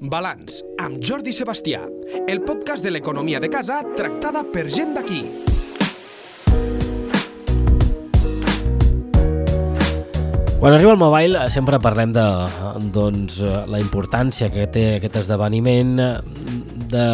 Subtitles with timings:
[0.00, 1.84] Balanç, amb Jordi Sebastià,
[2.26, 5.20] el podcast de l'economia de casa tractada per gent d'aquí.
[10.58, 12.24] Quan arriba el mobile sempre parlem de
[12.94, 15.98] doncs, la importància que té aquest esdeveniment,
[16.94, 17.06] de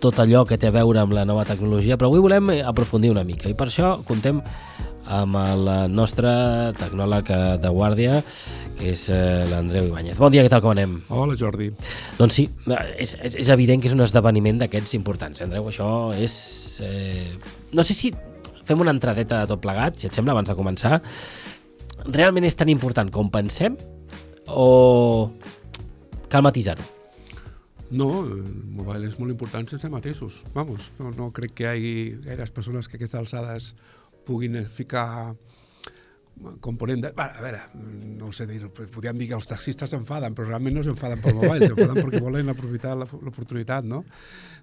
[0.00, 3.24] tot allò que té a veure amb la nova tecnologia, però avui volem aprofundir una
[3.26, 4.40] mica i per això contem
[5.06, 6.30] amb el nostre
[6.78, 7.30] tecnòleg
[7.62, 8.20] de guàrdia,
[8.76, 9.06] que és
[9.50, 10.18] l'Andreu Ibáñez.
[10.20, 10.98] Bon dia, què tal, com anem?
[11.08, 11.70] Hola, Jordi.
[12.18, 12.46] Doncs sí,
[13.00, 16.36] és, és, és evident que és un esdeveniment d'aquests importants, Andreu, això és...
[16.84, 17.32] Eh...
[17.76, 18.12] No sé si
[18.66, 21.00] fem una entradeta de tot plegat, si et sembla, abans de començar.
[22.06, 23.78] Realment és tan important com pensem
[24.52, 25.30] o
[26.30, 26.92] cal matisar-ho?
[27.90, 28.42] No, el
[28.74, 30.40] mobile és molt important sense mateixos.
[30.54, 33.74] Vamos, no, no crec que hi hagi gaires persones que a aquestes alçades
[34.26, 35.36] puguin ficar
[36.60, 37.12] component de...
[37.16, 37.60] a veure,
[38.18, 41.36] no ho sé dir, podríem dir que els taxistes s'enfaden, però realment no s'enfaden pel
[41.38, 44.02] mobile, s'enfaden perquè volen aprofitar l'oportunitat, no?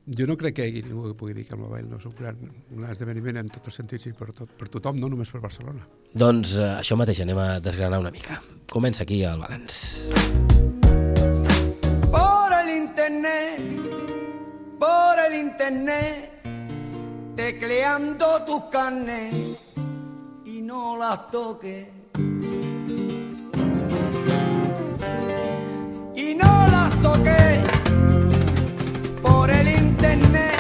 [0.04, 2.06] Jo no crec que hi hagi ningú que pugui dir que el mobile no és
[2.10, 5.32] un gran un esdeveniment en tots els sentits i per, tot, per tothom, no només
[5.32, 5.88] per Barcelona.
[6.14, 8.42] Doncs eh, això mateix anem a desgranar una mica.
[8.72, 10.12] Comença aquí el balanç.
[12.12, 13.64] Por el internet,
[14.80, 16.52] por el internet,
[17.40, 19.64] tecleando tus carnes
[20.64, 21.88] no las toques.
[26.16, 27.60] Y no las toques
[29.22, 30.60] por el internet,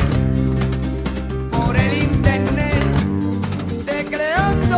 [1.52, 2.84] por el internet,
[3.86, 4.78] tecleando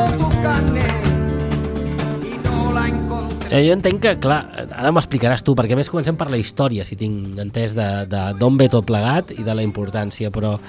[2.74, 3.58] la encontré.
[3.58, 6.96] Eh, jo entenc que, clar, ara m'explicaràs tu, perquè més comencem per la història, si
[7.00, 10.60] tinc entès d'on ve tot plegat i de la importància, però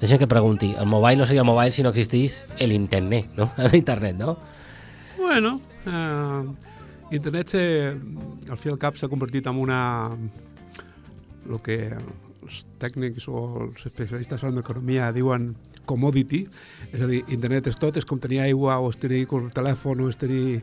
[0.00, 3.50] deixa'm que pregunti, el mobile no seria el mobile si no existís el internet, no?
[3.72, 4.36] L'internet, no?
[5.18, 7.64] Bueno, eh, internet se,
[8.50, 9.80] al fi al cap s'ha convertit en una
[11.46, 11.78] el que
[12.46, 15.54] els tècnics o els especialistes en economia diuen
[15.86, 16.42] commodity,
[16.90, 19.24] és a dir, internet és tot, és com tenir aigua o és tenir
[19.54, 20.58] telèfon o és tenir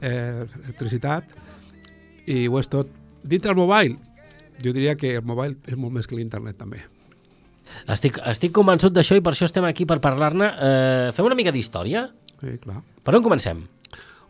[0.00, 1.28] eh, electricitat
[2.26, 2.88] i ho és tot.
[3.22, 3.98] Dintre del mobile,
[4.64, 6.82] jo diria que el mobile és molt més que l'internet també.
[7.92, 10.48] Estic, estic convençut d'això i per això estem aquí per parlar-ne.
[10.52, 12.06] Eh, fem una mica d'història?
[12.40, 12.80] Sí, clar.
[13.02, 13.66] Per on comencem?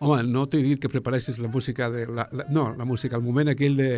[0.03, 2.09] Home, no t'he dit que preparessis la música de...
[2.11, 3.91] La, la, no, la música, el moment aquell de,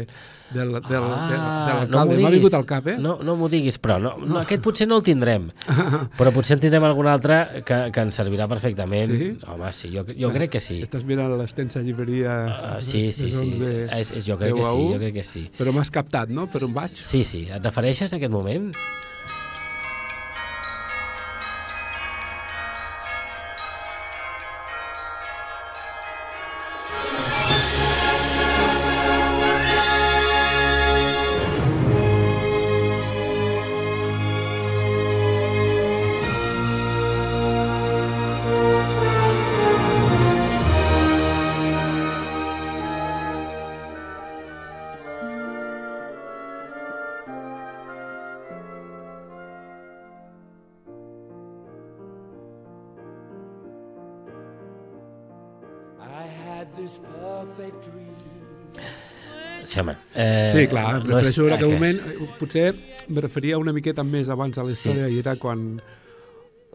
[0.52, 2.18] del, del, Ah, de, de no l'alcalde.
[2.18, 2.96] m'ho M'ha vingut al cap, eh?
[3.00, 5.46] No, no m'ho diguis, però no, no, aquest potser no el tindrem.
[6.18, 9.16] Però potser en tindrem algun altre que, que ens servirà perfectament.
[9.16, 9.30] Sí?
[9.48, 10.82] Home, sí, jo, jo crec que sí.
[10.84, 12.36] Estàs mirant l'extensa llibreria...
[12.52, 13.50] Uh, sí, sí, de sí.
[13.64, 15.46] De, És, és, jo crec de que sí, jo crec que sí.
[15.56, 16.44] Però m'has captat, no?
[16.52, 17.00] Per on vaig?
[17.00, 17.46] Sí, sí.
[17.48, 18.68] Et refereixes a aquest moment?
[18.76, 19.13] I
[59.64, 59.96] Sí, home.
[60.14, 62.00] Eh, Sí, clar, em no és- refereixo en aquell eh, moment...
[62.38, 62.74] Potser
[63.08, 65.80] me referia una miqueta més abans a la història i era quan...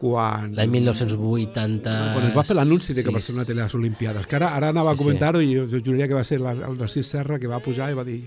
[0.00, 1.90] quan L'any 1980...
[2.14, 4.70] quan es va fer l'anunci de que Sí, Barcelona té les Olimpiades, que ara, ara
[4.74, 7.38] anava Sí, a comentar-ho i jo, jo juraria que va ser la, el Narcís Serra
[7.38, 8.22] que va pujar i va dir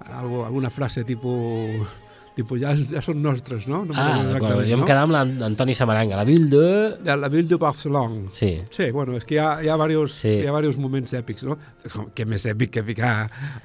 [0.00, 1.86] algo, alguna frase tipus,
[2.36, 3.82] tipus ja, ja són nostres, no?
[3.88, 4.60] no Ah, d'acord.
[4.68, 4.88] Jo em no?
[4.88, 6.66] quedava amb l'Antoni Samaranga, la Ville de...
[7.06, 8.28] De la Ville de Barcelona.
[8.36, 8.50] Sí.
[8.70, 10.34] Sí, bueno, és que hi ha, hi ha, diversos, Sí.
[10.42, 11.56] hi ha diversos moments èpics, no?
[12.14, 13.14] Què més èpic que ficar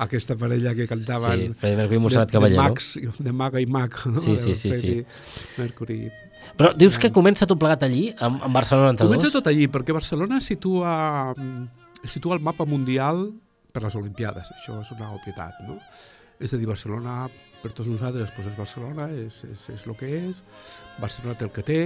[0.07, 1.51] aquesta parella que cantaven...
[1.51, 2.69] Sí, Freddie Mercury i Montserrat de, Caballé, de, no?
[2.69, 2.89] Max,
[3.19, 4.23] de Maga i Mag, no?
[4.23, 5.05] Sí, sí, sí, Freddie
[5.59, 6.01] Mercury.
[6.57, 9.11] Però dius que comença tot plegat allí, amb, amb Barcelona 92?
[9.11, 10.95] Comença tot allí, perquè Barcelona situa,
[12.03, 13.27] situa el mapa mundial
[13.71, 14.49] per les Olimpiades.
[14.57, 15.77] Això és una obvietat, no?
[16.41, 17.27] És a dir, Barcelona,
[17.61, 20.41] per tots nosaltres, doncs és Barcelona, és, és, és el que és.
[21.01, 21.81] Barcelona té el que té.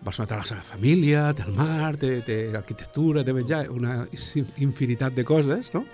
[0.00, 4.06] Barcelona té la seva família, té el mar, té, té arquitectura, té menjar, una
[4.64, 5.84] infinitat de coses, no?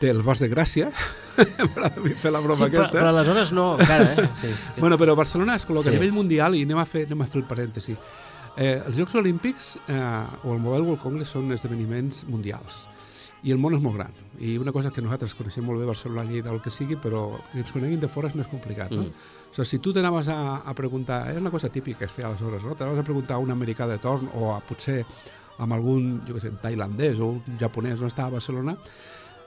[0.00, 0.90] Té els bars de Gràcia,
[1.76, 1.88] per
[2.20, 2.98] fer la broma Sí, però, aquesta.
[2.98, 4.26] però aleshores no, encara, eh?
[4.42, 5.94] Sí, és que- Bueno, però Barcelona es col·loca Sí.
[5.94, 5.96] sí.
[5.96, 7.94] a nivell mundial i anem a fer, anem a fer el parèntesi.
[8.56, 9.96] Eh, els Jocs Olímpics eh,
[10.42, 12.86] o el Mobile World Congress són esdeveniments mundials
[13.46, 14.14] i el món és molt gran.
[14.42, 17.60] I una cosa que nosaltres coneixem molt bé Barcelona, Lleida, el que sigui, però que
[17.62, 19.06] ens coneguin de fora és més complicat, no?
[19.06, 19.32] Mm.
[19.46, 22.26] O sigui, si tu t'anaves a, a preguntar, és una cosa típica que es feia
[22.28, 22.74] aleshores, no?
[22.74, 25.04] T'anaves a preguntar a un americà de torn o a, potser
[25.62, 28.74] amb algun, jo què sé, tailandès o un japonès on estava a Barcelona,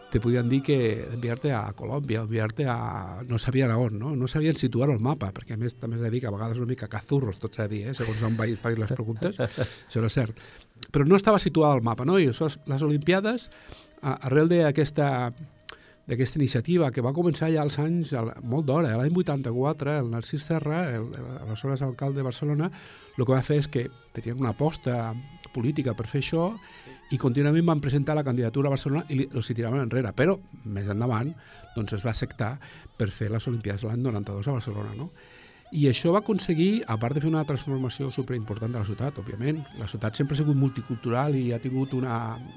[0.10, 0.78] te podien dir que
[1.14, 3.22] enviar-te a Colòmbia, enviar-te a...
[3.30, 4.16] no sabien a on, no?
[4.18, 6.58] No sabien situar el mapa, perquè a més també s'ha de dir que a vegades
[6.58, 7.94] una mica cazurros, tot s'ha de dir, eh?
[7.98, 9.38] segons on vagis, facis les preguntes,
[9.88, 10.42] això és cert.
[10.90, 12.18] Però no estava situada al mapa, no?
[12.18, 13.50] I això, les Olimpiades,
[14.02, 15.30] arrel d'aquesta
[16.10, 20.80] d'aquesta iniciativa que va començar ja als anys, molt d'hora, l'any 84, el Narcís Serra,
[20.98, 21.06] el,
[21.44, 22.72] aleshores alcalde de Barcelona,
[23.14, 23.84] el que va fer és que
[24.18, 25.14] tenien una aposta
[25.54, 26.48] política per fer això
[27.14, 30.36] i contínuament van presentar la candidatura a Barcelona i els hi tiraven enrere, però
[30.66, 31.30] més endavant
[31.76, 32.56] doncs es va acceptar
[32.98, 34.96] per fer les Olimpiades l'any 92 a Barcelona.
[34.98, 35.10] No?
[35.70, 39.60] I això va aconseguir, a part de fer una transformació superimportant de la ciutat, òbviament,
[39.78, 42.16] la ciutat sempre ha sigut multicultural i ha tingut una,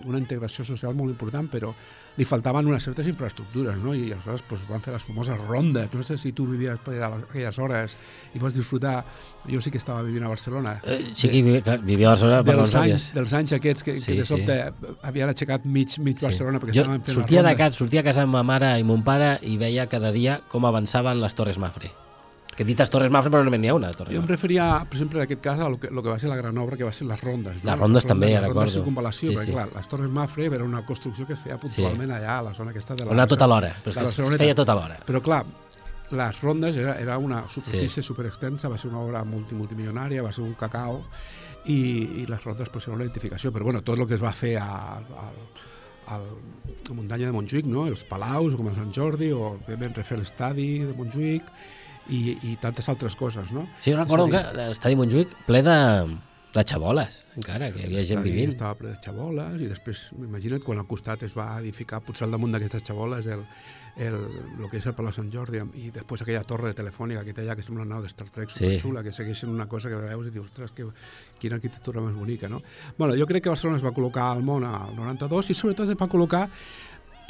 [0.08, 1.74] una integració social molt important, però
[2.16, 3.92] li faltaven unes certes infraestructures, no?
[3.92, 7.10] I aleshores pues, van fer les famoses rondes, no sé si tu vivies per allà
[7.18, 7.96] aquelles hores
[8.32, 9.02] i vas disfrutar,
[9.44, 10.78] jo sí que estava vivint a Barcelona.
[10.84, 13.98] Eh, sí que vivia, clar, vivia a Barcelona per dels anys, dels anys aquests que,
[14.00, 14.94] sí, que de sobte sí.
[15.04, 16.30] havien aixecat mig, mig sí.
[16.30, 17.58] Barcelona perquè jo estaven fent sortia les rondes.
[17.58, 20.40] De casa, sortia a casa amb ma mare i mon pare i veia cada dia
[20.48, 21.92] com avançaven les Torres Mafre.
[22.52, 23.90] Que dites Torres Mafre, però només n'hi ha una.
[23.96, 26.18] Torres jo em referia, per exemple, en aquest cas, a lo que, lo que va
[26.20, 27.62] ser la gran obra, que va ser les rondes.
[27.62, 27.70] No?
[27.70, 28.66] Les rondes les també, ja recordo.
[28.66, 29.54] Les rondes sí, perquè, sí.
[29.56, 32.16] clar, les Torres Mafre era una construcció que es feia puntualment sí.
[32.18, 33.16] allà, a la zona aquesta de la...
[33.16, 34.98] Una tota l'hora, però és que es, feia tota l'hora.
[35.08, 35.40] Però, clar,
[36.12, 38.06] les rondes era, era una superfície sí.
[38.06, 41.00] superextensa, va ser una obra multi, multimilionària, va ser un cacao,
[41.64, 43.52] i, i les rondes pues, era una identificació.
[43.52, 44.68] Però, bueno, tot el que es va fer a,
[45.00, 45.28] a,
[46.12, 47.86] a, a muntanya de Montjuïc, no?
[47.90, 51.48] els palaus, com a Sant Jordi, o vam refer l'estadi de Montjuïc,
[52.08, 53.68] i, i tantes altres coses, no?
[53.78, 55.78] Sí, recordo que l'estadi Montjuïc ple de,
[56.52, 58.56] de xaboles, encara, que hi havia gent vivint.
[58.56, 62.34] Estava ple de xaboles i després, imagina't, quan al costat es va edificar, potser al
[62.34, 63.44] damunt d'aquestes xaboles, el,
[63.96, 64.18] el,
[64.58, 67.44] el que és el Palau Sant Jordi i després aquella torre de telefònica que té
[67.44, 68.58] allà que sembla una nau de Star Trek sí.
[68.58, 70.88] superxula, que segueixen una cosa que veus i dius, ostres, que,
[71.40, 72.62] quina arquitectura més bonica, no?
[72.98, 76.00] Bueno, jo crec que Barcelona es va col·locar al món al 92 i sobretot es
[76.00, 76.46] va col·locar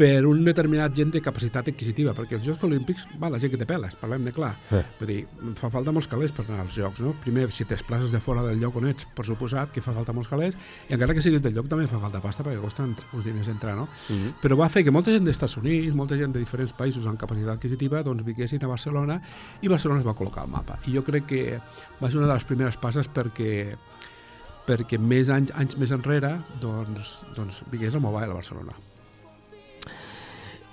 [0.03, 3.59] per un determinat gent de capacitat adquisitiva, perquè els Jocs Olímpics, va, la gent que
[3.61, 4.51] té peles, parlem de clar.
[4.75, 4.81] Eh.
[4.99, 5.19] Vull dir,
[5.61, 7.13] fa falta molts calés per anar als Jocs, no?
[7.23, 10.15] Primer, si t'es places de fora del lloc on ets, per suposat que fa falta
[10.17, 10.57] molts calés,
[10.89, 13.77] i encara que siguis del lloc també fa falta pasta perquè costen uns diners entrar,
[13.79, 13.87] no?
[14.09, 14.35] Mm -hmm.
[14.43, 17.19] Però va fer que molta gent dels Estats Units, molta gent de diferents països amb
[17.19, 19.23] capacitat adquisitiva, doncs vinguessin a Barcelona
[19.61, 20.79] i Barcelona es va col·locar al mapa.
[20.87, 21.61] I jo crec que
[22.03, 23.77] va ser una de les primeres passes perquè
[24.67, 28.92] perquè més anys, anys més enrere doncs, doncs vingués el mobile a Barcelona.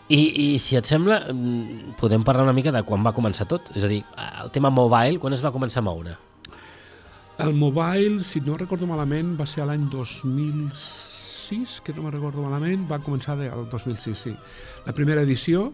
[0.09, 3.69] I, I si et sembla, mm, podem parlar una mica de quan va començar tot?
[3.77, 4.01] És a dir,
[4.41, 6.15] el tema mobile, quan es va començar a moure?
[7.45, 12.87] El mobile, si no recordo malament, va ser l'any 2006, que no me recordo malament,
[12.89, 14.33] va començar el 2006, sí.
[14.87, 15.69] La primera edició,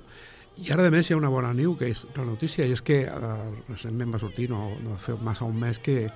[0.60, 2.84] i ara, a més, hi ha una bona niu, que és una notícia, i és
[2.84, 3.36] que eh,
[3.72, 6.10] recentment va sortir, no, no fa massa un mes, que,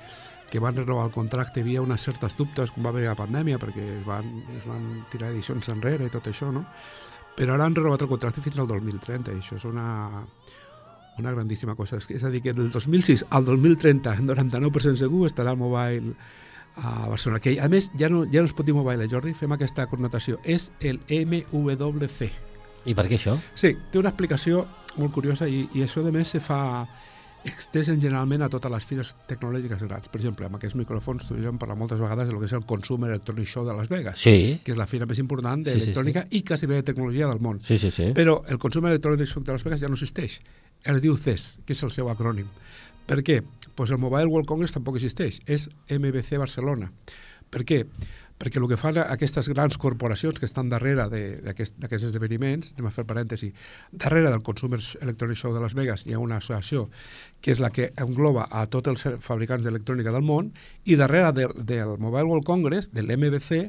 [0.51, 3.63] que van renovar el contracte, hi havia unes certes dubtes quan va haver la pandèmia,
[3.63, 4.27] perquè es van,
[4.59, 6.67] es van tirar edicions enrere i tot això, no?
[7.39, 10.25] Però ara han renovat el contracte fins al 2030 i això és una,
[11.21, 11.95] una grandíssima cosa.
[11.99, 16.17] És a dir, que del 2006 al 2030, en 99% segur, estarà el mobile
[16.75, 17.39] a Barcelona.
[17.39, 19.87] Que, a més, ja no, ja no es pot dir mobile, eh, Jordi, fem aquesta
[19.87, 20.41] connotació.
[20.43, 22.29] És el MWC.
[22.85, 23.37] I per què això?
[23.55, 24.65] Sí, té una explicació
[24.97, 26.59] molt curiosa i, i això, de més, se fa
[27.47, 30.09] extesen generalment a totes les fires tecnològiques grans.
[30.11, 33.09] Per exemple, amb aquests micròfons hem parlat moltes vegades de lo que és el Consumer
[33.09, 34.59] Electronic Show de Las Vegas, sí.
[34.65, 36.43] que és la fira més important d'electrònica sí, sí, sí.
[36.43, 37.61] i quasi bé de tecnologia del món.
[37.63, 38.11] Sí, sí, sí.
[38.17, 40.39] Però el Consumer Electronic Show de Las Vegas ja no existeix.
[40.83, 42.47] Es diu CES, que és el seu acrònim.
[43.09, 43.41] Per què?
[43.75, 46.91] Pues el Mobile World Congress tampoc existeix, és MBC Barcelona.
[47.49, 47.85] Per què?
[48.39, 52.93] Perquè el que fan aquestes grans corporacions que estan darrere d'aquests aquest, esdeveniments, anem a
[52.95, 53.51] fer parèntesi,
[53.91, 56.87] darrere del Consumer Electronic Show de Las Vegas hi ha una associació
[57.43, 60.53] que és la que engloba a tots els fabricants d'electrònica del món
[60.85, 63.67] i darrere del, del Mobile World Congress, de l'MBC,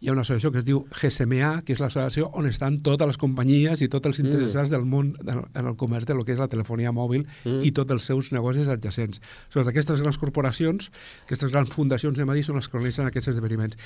[0.00, 3.18] hi ha una associació que es diu GSMA, que és l'associació on estan totes les
[3.20, 4.28] companyies i tots els mm.
[4.28, 4.74] interessats mm.
[4.74, 7.62] del món en el comerç de lo que és la telefonia mòbil mm.
[7.64, 9.22] i tots els seus negocis adjacents.
[9.52, 10.90] Són aquestes grans corporacions,
[11.24, 13.80] aquestes grans fundacions, anem a dir, són les que organitzen aquests esdeveniments.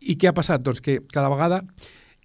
[0.00, 0.64] I què ha passat?
[0.64, 1.60] Doncs que cada vegada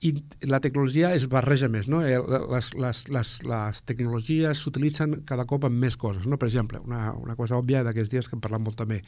[0.06, 0.12] i
[0.46, 2.04] la tecnologia es barreja més, no?
[2.06, 2.20] Eh,
[2.52, 6.38] les, les, les, les tecnologies s'utilitzen cada cop en més coses, no?
[6.38, 9.00] Per exemple, una, una cosa òbvia d'aquests dies que hem parlat molt també,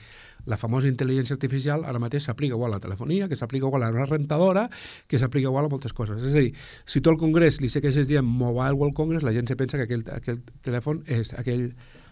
[0.50, 3.92] la famosa intel·ligència artificial ara mateix s'aplica igual a la telefonia, que s'aplica igual a
[3.94, 4.66] una rentadora,
[5.08, 6.26] que s'aplica igual a moltes coses.
[6.26, 6.56] És a dir,
[6.90, 9.86] si tu al Congrés li segueixes dient Mobile World Congress, la gent se pensa que
[9.86, 11.70] aquell, aquell telèfon és aquell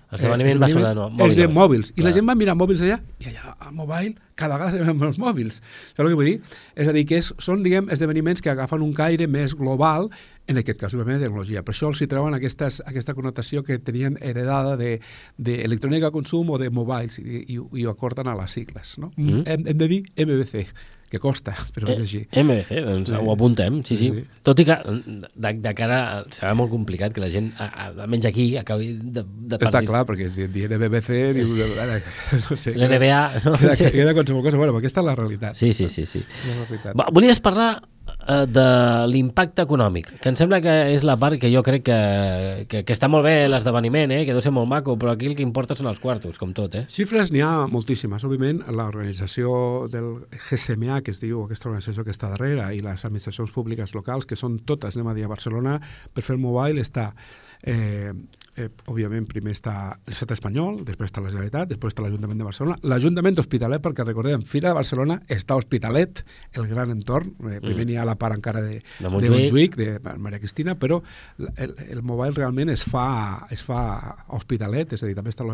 [0.07, 1.33] Esdeveniment eh, va ser no, mòbil.
[1.33, 1.89] És de mòbils.
[1.91, 2.05] I Clar.
[2.07, 5.19] la gent va mirar mòbils allà, i allà, a mobile, cada vegada se veuen els
[5.19, 5.59] mòbils.
[5.89, 6.37] Saps el que vull dir?
[6.79, 10.07] És a dir, que és, són, diguem, esdeveniments que agafen un caire més global,
[10.47, 11.63] en aquest cas, òbviament, de tecnologia.
[11.67, 16.55] Per això els hi treuen aquestes, aquesta connotació que tenien heredada d'electrònica de, de consum
[16.55, 18.95] o de mobiles, i, i, i ho acorten a les sigles.
[19.03, 19.11] No?
[19.17, 19.43] Mm.
[19.43, 20.69] Hem, hem de dir MBC,
[21.09, 22.21] que costa, però és així.
[22.31, 23.15] Eh, MBC, doncs Sí.
[23.15, 24.09] ho apuntem, sí, sí.
[24.13, 24.23] Sí.
[24.43, 25.99] Tot i que de, de cara
[26.35, 30.03] serà molt complicat que la gent, a- a- almenys aquí, acabi de, de Està clar,
[30.09, 31.99] perquè si et dient BBC, dius, ara,
[32.49, 33.55] no sé, La NBA, no?
[33.57, 33.91] Queda, Sí.
[33.91, 35.55] queda qualsevol cosa, bueno, però aquesta és la realitat.
[35.55, 36.05] Sí, sí, sí.
[36.05, 36.23] sí.
[36.47, 36.93] La realitat.
[36.99, 37.96] Va, volies parlar eh,
[38.27, 38.67] de
[39.07, 41.99] l'impacte econòmic, que em sembla que és la part que jo crec que,
[42.67, 45.35] que, que està molt bé l'esdeveniment, eh, que deu ser molt maco, però aquí el
[45.37, 46.85] que importa són els quartos, com tot, eh?
[46.91, 48.25] Xifres n'hi ha moltíssimes.
[48.27, 53.53] Òbviament, l'organització del GSMA, que es diu aquesta organització que està darrere, i les administracions
[53.55, 55.77] públiques locals, que són totes, anem a dir, a Barcelona,
[56.13, 57.13] per fer el mobile està,
[57.63, 58.11] eh,
[58.57, 59.73] eh, òbviament, primer està
[60.07, 64.43] l'estat espanyol, després està la Generalitat, després està l'Ajuntament de Barcelona, l'Ajuntament d'Hospitalet, perquè recordem,
[64.49, 66.23] Fira de Barcelona està a Hospitalet,
[66.57, 69.37] el gran entorn, eh, primer n'hi ha la part encara de, De de Montjuïc.
[69.37, 71.01] Montjuïc, de Maria Cristina, però
[71.37, 73.07] el, el mobile realment es fa,
[73.53, 75.45] es fa a Hospitalet, és a dir, també està...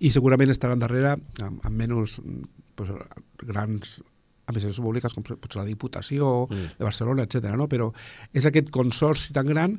[0.00, 2.48] I segurament estaran darrere amb, amb menys mm,
[2.80, 2.90] pues,
[3.46, 4.00] grans
[4.50, 6.70] administracions públiques com potser la Diputació Mm.
[6.78, 7.52] de Barcelona, etc.
[7.54, 7.68] No?
[7.70, 7.92] Però
[8.34, 9.76] és aquest consorci tan gran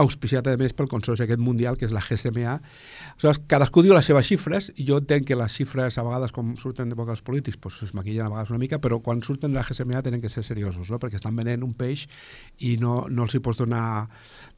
[0.00, 2.54] auspiciat a més pel consorci aquest mundial que és la GSMA.
[3.12, 6.54] Aleshores, cadascú diu les seves xifres i jo entenc que les xifres a vegades com
[6.60, 9.52] surten de boca dels polítics pues, es maquillen a vegades una mica, però quan surten
[9.52, 11.00] de la GSMA tenen que ser seriosos, no?
[11.02, 12.06] perquè estan venent un peix
[12.64, 14.08] i no, no els hi pots donar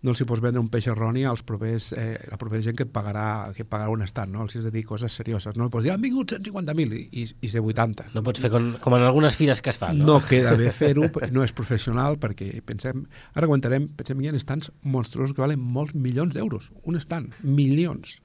[0.04, 2.84] no els hi pots vendre un peix erroni als propers, eh, la propera gent que
[2.84, 4.42] et pagarà, que et pagarà un estat, no?
[4.44, 5.56] Els has de dir coses serioses.
[5.56, 8.10] No els pots dir, han vingut 150.000 i, i, i ser 80.
[8.12, 10.10] No pots fer com, com en algunes fires que es fan, no?
[10.12, 14.36] No queda bé fer-ho, no és professional, perquè pensem, ara comentarem, pensem que hi ha
[14.36, 16.68] estants monstruosos que valen molts milions d'euros.
[16.84, 18.18] Un estant, milions.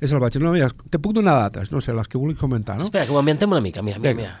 [0.00, 0.40] És salvatge.
[0.40, 2.88] No, mira, te puc donar dates, no sé, les que vulguis comentar, no?
[2.88, 4.40] Espera, que ho ambientem una mica, mira, mira, mira.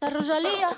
[0.00, 0.70] La Rosalía.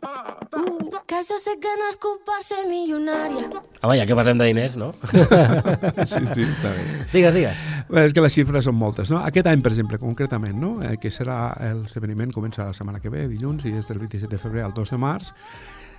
[0.00, 3.48] Uh, que yo sé que no es culpar ser millonaria.
[3.82, 4.92] Home, ja que parlem de diners, no?
[6.08, 6.84] Sí, sí, està bé.
[7.12, 7.62] digues, digues.
[7.88, 9.20] Bé, és que les xifres són moltes, no?
[9.26, 10.76] Aquest any, per exemple, concretament, no?
[10.86, 14.40] Eh, que serà l'esdeveniment, comença la setmana que ve, dilluns, i és del 27 de
[14.42, 15.32] febrer al 2 de març,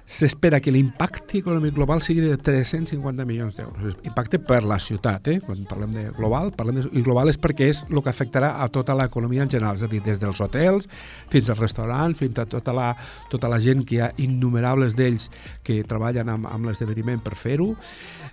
[0.10, 3.94] s'espera que l'impacte econòmic global sigui de 350 milions d'euros.
[4.10, 5.38] Impacte per la ciutat, eh?
[5.46, 6.86] Quan parlem de global, parlem de...
[6.98, 9.92] i global és perquè és el que afectarà a tota l'economia en general, és a
[9.92, 10.90] dir, des dels hotels
[11.30, 12.90] fins als restaurants, fins a tota la,
[13.30, 15.30] tota la gent que hi ha innumerables d'ells
[15.62, 17.76] que treballen amb, amb l'esdeveniment per fer-ho.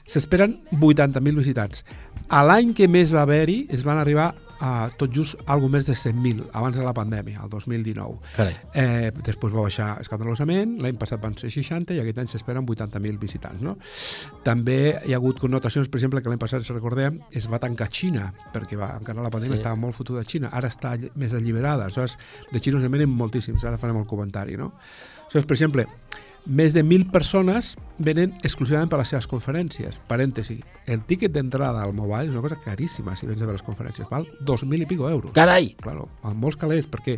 [0.08, 1.84] S'esperen 80.000 visitants.
[2.32, 5.94] A l'any que més va haver-hi es van arribar a tot just algo més de
[5.94, 8.18] 100.000 abans de la pandèmia, el 2019.
[8.36, 8.56] Carai.
[8.74, 13.18] Eh, després va baixar escandalosament, l'any passat van ser 60 i aquest any s'esperen 80.000
[13.22, 13.62] visitants.
[13.62, 13.76] No?
[14.46, 17.88] També hi ha hagut connotacions, per exemple, que l'any passat, si recordem, es va tancar
[17.92, 19.62] Xina, perquè va, encara la pandèmia Sí.
[19.62, 22.16] estava molt fotuda a Xina, ara està més alliberada, aleshores
[22.52, 24.56] de xinos en venen moltíssims, ara farem el comentari.
[24.56, 24.72] No?
[25.26, 25.86] Aleshores, per exemple,
[26.46, 29.98] més de 1.000 persones venen exclusivament per les seves conferències.
[30.08, 33.64] Parèntesi, el tíquet d'entrada al mobile és una cosa caríssima si vens a veure les
[33.66, 35.32] conferències, val 2.000 i pico euros.
[35.34, 35.74] Carai!
[35.82, 37.16] Claro, en molts calés, per què?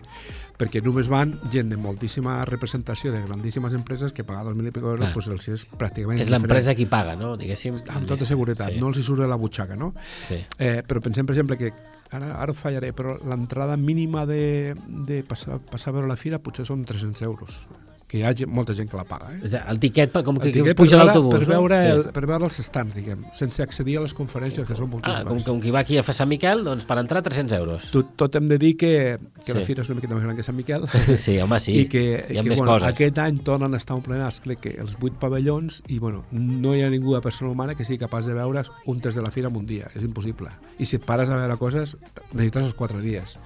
[0.58, 4.92] Perquè només van gent de moltíssima representació de grandíssimes empreses que pagar 2.000 i pico
[4.94, 5.12] euros Clar.
[5.14, 7.37] pues, els és pràcticament És l'empresa qui paga, no?
[7.37, 7.76] Diguéssim.
[7.94, 8.80] Amb tota seguretat, Sí.
[8.80, 9.92] no els hi surt de la butxaca, no?
[10.28, 10.40] Sí.
[10.58, 11.73] Eh, però pensem, per exemple, que
[12.11, 16.64] ara, ara fallaré, però l'entrada mínima de, de passar, passar a veure la fira potser
[16.64, 17.61] són 300 euros
[18.08, 19.28] que hi ha molta gent que la paga.
[19.36, 19.50] Eh?
[19.68, 21.94] El tiquet, per- com que, que puja l'autobús, per, veure no?
[21.98, 25.26] el, per veure els stands, diguem, sense accedir a les conferències, que són Ah, moltíssimes.
[25.28, 27.90] com, com qui va aquí a fer Sant Miquel, doncs per entrar 300 euros.
[27.92, 29.58] Tot, tot hem de dir que, que Sí.
[29.58, 30.86] la fira és una miqueta més gran que Sant Miquel.
[31.18, 31.72] Sí, home, sí.
[31.82, 32.88] I que, Hi ha que més bueno, coses.
[32.88, 36.82] aquest any tornen a estar emplenats, crec que els vuit pavellons, i bueno, no hi
[36.82, 39.48] ha ningú de persona humana que sigui capaç de veure un test de la fira
[39.52, 39.90] en un dia.
[39.94, 40.48] És impossible.
[40.78, 41.96] I si et pares a veure coses,
[42.32, 43.36] necessites els quatre dies.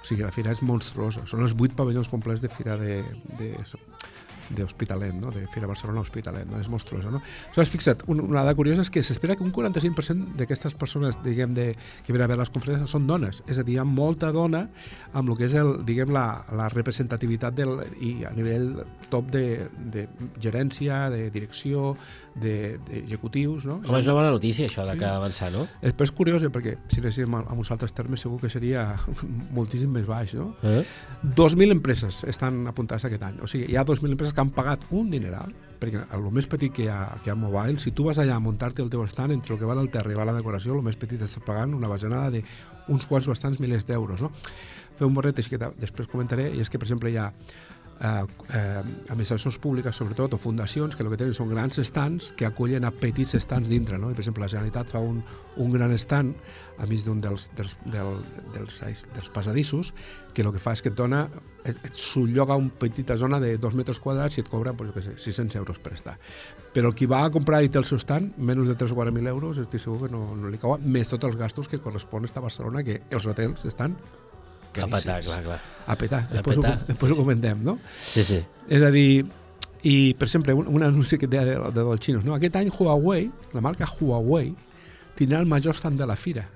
[0.00, 1.26] O sigui, la fira és monstruosa.
[1.28, 3.02] Són els vuit pavellons complets de fira de,
[3.38, 3.52] de,
[4.56, 5.30] d'Hospitalet, no?
[5.30, 6.58] de Fira Barcelona Hospitalet, no?
[6.60, 7.10] és monstruosa.
[7.10, 7.20] No?
[7.46, 11.54] Aleshores, fixa't, un- una dada curiosa és que s'espera que un 45% d'aquestes persones diguem,
[11.54, 11.74] de,
[12.06, 14.64] que venen a veure les conferències són dones, és a dir, hi ha molta dona
[15.12, 16.26] amb el que és el, diguem, la,
[16.56, 18.80] la representativitat del, i a nivell
[19.10, 19.44] top de,
[19.92, 20.08] de
[20.42, 21.94] gerència, de direcció,
[22.40, 23.80] d'executius, no?
[23.84, 24.98] Home, és una bona notícia, això, de Sí.
[24.98, 25.66] que avançar, no?
[25.82, 28.96] Després és curiós, eh, perquè si anéssim amb uns altres termes segur que seria
[29.56, 30.54] moltíssim més baix, no?
[30.62, 30.84] Eh?
[31.24, 33.40] 2.000 empreses estan apuntades aquest any.
[33.42, 36.72] O sigui, hi ha 2.000 empreses que han pagat un dineral, perquè el més petit
[36.76, 39.06] que hi ha, que hi ha mobile, si tu vas allà a muntar-te el teu
[39.08, 41.44] stand, entre el que val el terra i va la decoració, el més petit estàs
[41.46, 44.20] pagant una bajanada d'uns quants bastants milers d'euros.
[44.20, 44.32] No?
[44.98, 47.30] Fer un borret que després comentaré, i és que, per exemple, hi ha
[48.00, 52.48] eh, eh, administracions públiques, sobretot, o fundacions, que el que tenen són grans stands que
[52.48, 53.98] acullen a petits stands dintre.
[53.98, 54.10] No?
[54.10, 55.20] I, per exemple, la Generalitat fa un,
[55.60, 56.34] un gran stand
[56.80, 58.22] a mig d'un dels, dels, del,
[58.54, 59.92] dels, dels, passadissos
[60.32, 61.26] que el que fa és que et dona,
[61.64, 65.04] et, et sublloga una petita zona de dos metres quadrats i et cobra, pues, què
[65.04, 66.16] sé, 600 euros per estar.
[66.72, 69.00] Però el qui va a comprar i té el seu stand, menys de 3 o
[69.02, 72.24] 4.000 euros, estic segur que no, no li cauen, més tots els gastos que correspon
[72.30, 73.98] a Barcelona, que els hotels estan
[74.70, 75.60] A petar, clar, clar.
[75.90, 77.78] A petar, A després, petar, ho, després sí, ho comentem, no?
[78.12, 78.40] Sí, sí.
[78.68, 79.24] És a dir,
[79.82, 82.34] i per exemple, un, un anunci que deia de, de dels xinos, no?
[82.36, 84.52] aquest any Huawei, la marca Huawei,
[85.18, 86.46] tindrà el major stand de la fira,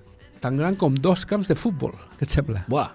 [0.40, 2.66] tan gran com dos camps de futbol, què et sembla?
[2.68, 2.90] Buah,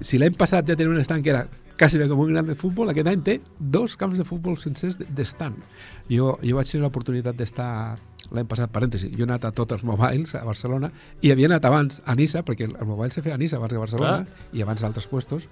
[0.00, 1.42] Si l'any passat ja tenia un stand que era
[1.76, 4.96] quasi bé com un gran de futbol, aquest any té dos camps de futbol sencers
[5.00, 5.56] de- d'estand.
[6.08, 7.98] Jo, jo vaig tenir l'oportunitat d'estar
[8.32, 11.66] l'any passat, parèntesi, jo he anat a tots els mobiles a Barcelona i havia anat
[11.68, 14.80] abans a Nissa, perquè el, mobile se feia a Nissa abans de Barcelona i abans
[14.80, 15.48] d'altres puestos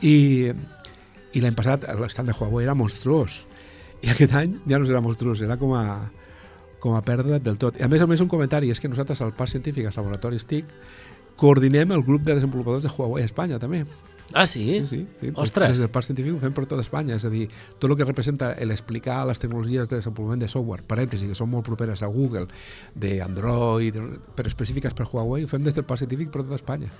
[0.00, 0.50] i,
[1.36, 3.42] i l'any passat l'estand de Huawei era monstruós
[4.04, 5.84] i aquest any ja no serà monstruós, era com a,
[6.80, 7.78] com a perdre del tot.
[7.80, 10.46] I a més a més un comentari, és que nosaltres al Parc Científic, als laboratoris
[10.46, 10.74] TIC,
[11.40, 13.84] coordinem el grup de desenvolupadors de Huawei a Espanya també.
[14.32, 14.64] Ah, sí?
[14.80, 15.00] Sí, sí.
[15.20, 15.32] sí.
[15.34, 15.70] Ostres.
[15.74, 17.46] Des del Parc Científic ho fem per tota Espanya, és a dir,
[17.78, 21.66] tot el que representa l'explicar les tecnologies de desenvolupament de software, parèntesi, que són molt
[21.66, 22.46] properes a Google,
[22.94, 24.00] d'Android,
[24.36, 26.90] però específiques per Huawei, ho fem des del Parc Científic per tota Espanya.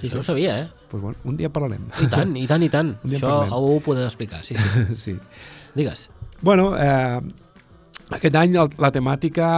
[0.00, 0.68] Sí, això ho sabia, eh?
[0.88, 1.84] Pues bueno, un dia parlarem.
[2.00, 2.94] I tant, i tant, i tant.
[3.10, 4.96] Això ho podem explicar, sí, sí.
[5.04, 5.16] sí.
[5.76, 6.08] Digues.
[6.40, 7.20] Bueno, eh,
[8.16, 9.48] aquest any la temàtica,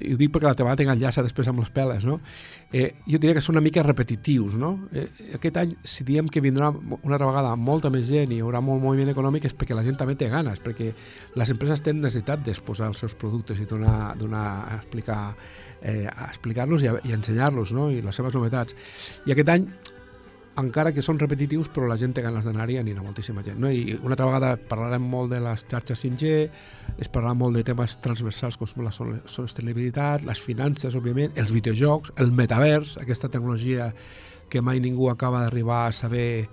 [0.00, 2.18] i ho dic perquè la temàtica enllaça després amb les peles, no?
[2.72, 4.74] Eh, jo diria que són una mica repetitius, no?
[4.92, 5.06] Eh,
[5.38, 8.62] aquest any, si diem que vindrà una altra vegada molta més gent i hi haurà
[8.64, 10.92] molt moviment econòmic és perquè la gent també té ganes, perquè
[11.38, 15.22] les empreses tenen necessitat d'exposar els seus productes i donar, donar a explicar
[15.82, 17.90] eh, explicar-los i, i ensenyar-los no?
[17.90, 18.76] i les seves novetats.
[19.26, 19.68] I aquest any
[20.58, 23.60] encara que són repetitius, però la gent té ganes d'anar-hi anirà moltíssima gent.
[23.62, 23.70] No?
[23.70, 26.32] I una altra vegada parlarem molt de les xarxes 5G,
[26.98, 32.32] es parlarà molt de temes transversals com la sostenibilitat, les finances, òbviament, els videojocs, el
[32.32, 33.92] metavers, aquesta tecnologia
[34.48, 36.48] que mai ningú acaba d'arribar a saber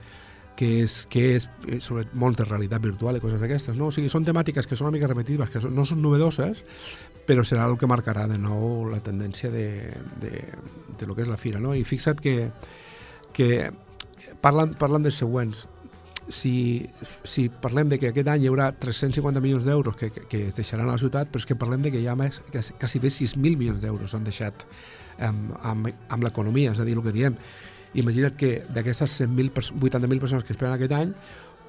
[0.56, 3.76] què és, què és eh, sobre molt de realitat virtual i coses d'aquestes.
[3.80, 3.90] No?
[3.90, 6.64] O sigui, són temàtiques que són una mica repetitives, que no són novedoses,
[7.28, 9.68] però serà el que marcarà de nou la tendència de,
[10.22, 10.44] de,
[11.00, 11.60] de lo que és la fira.
[11.64, 11.76] No?
[11.76, 12.52] I fixa't que,
[13.36, 13.50] que
[14.46, 15.66] parlant, parlant dels següents,
[16.30, 16.90] si,
[17.24, 20.58] si parlem de que aquest any hi haurà 350 milions d'euros que, que, que es
[20.58, 23.02] deixaran a la ciutat, però és que parlem de que hi ha més, que quasi
[23.02, 24.66] bé 6.000 milions d'euros han deixat
[25.20, 27.38] amb, amb, amb l'economia, és a dir, el que diem.
[27.96, 31.14] Imagina't que d'aquestes 100.000 pers- 80.000 persones que esperen aquest any,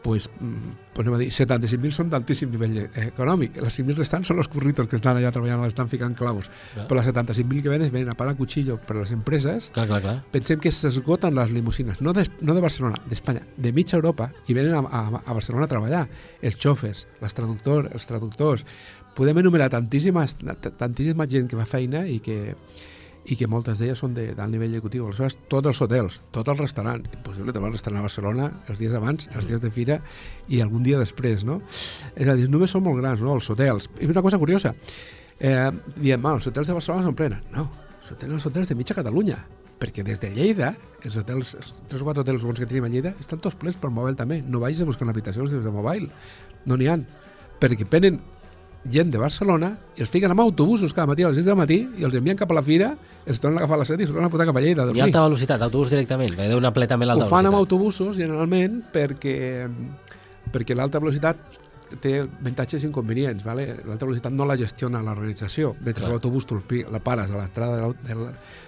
[0.02, 3.56] pues, mm, pues anem a dir, 75.000 són d'altíssim nivell eh, econòmic.
[3.62, 6.46] Les 5.000 restants són els curritos que estan allà treballant, l'estan ficant claus.
[6.74, 6.86] Clar.
[6.86, 10.00] Però les 75.000 que venen, venen a parar cuchillo per a les empreses Clar, clar,
[10.04, 10.16] clar.
[10.32, 14.54] pensem que s'esgoten les limusines, no de, no de Barcelona, d'Espanya, de mitja Europa, i
[14.54, 16.04] venen a, a, a Barcelona a treballar.
[16.40, 18.64] Els xòfers, les traductors, els traductors...
[19.16, 22.52] Podem enumerar tantíssimes, t- tantíssima gent que fa feina i que,
[23.26, 25.06] i que moltes d'elles són de- d'alt nivell executiu.
[25.06, 28.94] Aleshores, tots els hotels, tot el restaurant, impossible trobar un restaurant a Barcelona els dies
[28.94, 30.00] abans, els dies de fira
[30.48, 31.60] i algun dia després, no?
[32.14, 33.90] És a dir, només són molt grans, no?, els hotels.
[34.00, 34.74] I una cosa curiosa,
[35.40, 37.42] eh, diem, bueno, els hotels de Barcelona són plens.
[37.52, 37.68] No,
[38.00, 39.40] els hotels, els hotels de mitja Catalunya,
[39.80, 42.88] perquè des de Lleida, els hotels, els tres o quatre hotels bons que tenim a
[42.88, 44.38] Lleida, estan tots plens per mòbil també.
[44.46, 46.08] No vagis a buscar habitacions des de mòbil.
[46.64, 47.02] No n'hi han.
[47.60, 48.20] Perquè venen
[48.90, 51.78] gent de Barcelona i els fiquen amb autobusos cada matí a les 6 del matí
[51.98, 52.94] i els envien cap a la fira,
[53.26, 54.82] els tornen a agafar a les 7 i els tornen a portar cap a Lleida
[54.82, 55.02] a I dormir.
[55.02, 57.60] alta velocitat, autobús directament, que deu anar ple també l'alta Ho fan amb velocitat.
[57.64, 59.68] autobusos, generalment, perquè,
[60.52, 61.36] perquè l'alta velocitat
[62.02, 63.44] té avantatges i inconvenients.
[63.46, 63.76] Vale?
[63.86, 65.76] L'alta velocitat no la gestiona l'organització.
[65.84, 66.44] Mentre l'autobús
[66.90, 68.26] la pares a l'entrada de l'hot- del-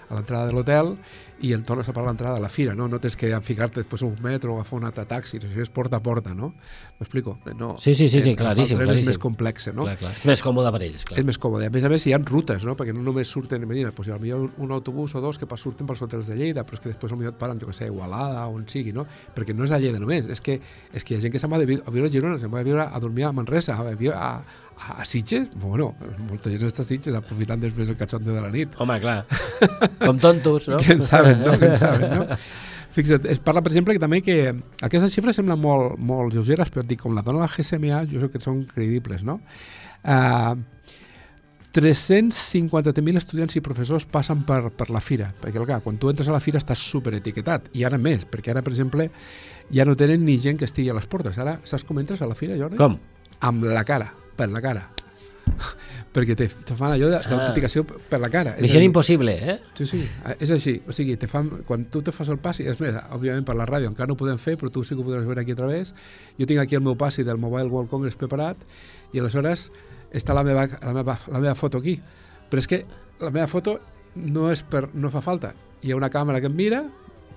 [0.09, 0.97] a l'entrada de l'hotel
[1.41, 2.75] i el tornes a parar a l'entrada de la fira.
[2.75, 5.39] No, no tens que ficar-te després a un metro o agafar un altre taxi.
[5.39, 6.53] Això és porta a porta, no?
[6.99, 7.37] M'explico?
[7.59, 7.77] No.
[7.79, 9.07] Sí, sí, sí, sí, Eh, claríssim, claríssim.
[9.07, 9.87] És més complex, no?
[9.87, 10.13] Clar, clar.
[10.19, 11.19] És més còmode per ells, clar.
[11.21, 11.67] és més còmode.
[11.67, 12.75] A més a més, hi ha rutes, no?
[12.77, 15.87] perquè no només surten, imagina, doncs, potser un, un autobús o dos que pas surten
[15.87, 17.93] pels hotels de Lleida, però és que després potser et paren, jo que sé, a
[17.93, 19.07] Igualada o on sigui, no?
[19.35, 20.59] perquè no és a Lleida només, és que,
[20.93, 22.67] és que hi ha gent que se'n va a viure a Girona, se'n va a
[22.67, 24.31] viure a dormir a Manresa, a, a,
[24.79, 25.91] a, Sitges, bueno,
[26.29, 28.79] molta gent està a Sitges aprofitant després el cachondeo de la nit.
[28.79, 29.21] Home, clar.
[30.07, 30.81] Com tontos, no?
[30.85, 31.59] Què en saben, no?
[31.59, 32.39] Què en saben, no?
[32.99, 34.39] Fixa't, es parla, per exemple, que també que
[34.83, 38.31] aquestes xifres semblen molt, molt lleugeres, però dic, com la dona la GSMA, jo sé
[38.33, 39.39] que són credibles, no?
[40.03, 40.57] Uh,
[41.77, 46.35] 350.000 estudiants i professors passen per, per la fira, perquè clar, quan tu entres a
[46.35, 49.11] la fira estàs superetiquetat, i ara més, perquè ara, per exemple,
[49.75, 51.39] ja no tenen ni gent que estigui a les portes.
[51.39, 52.81] Ara, saps com entres a la fira, Jordi?
[52.81, 52.97] Com?
[53.45, 54.09] Amb la cara,
[54.39, 54.87] per la cara.
[56.13, 58.55] perquè te, te fan allò d'autenticació per la cara.
[58.63, 59.57] Missió impossible, eh?
[59.79, 60.01] Sí, sí,
[60.39, 60.75] és així.
[60.89, 63.67] O sigui, te fan, quan tu te fas el passi, és més, òbviament per la
[63.69, 65.59] ràdio encara no ho podem fer, però tu sí que ho podràs veure aquí a
[65.59, 65.93] través.
[66.39, 68.65] Jo tinc aquí el meu passi del Mobile World Congress preparat
[69.13, 69.69] i aleshores
[70.15, 71.99] està la meva, la meva, la meva foto aquí.
[72.49, 72.85] Però és que
[73.21, 73.79] la meva foto
[74.17, 75.53] no és per, no fa falta.
[75.85, 76.87] Hi ha una càmera que em mira,